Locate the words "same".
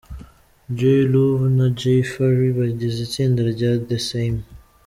4.09-4.39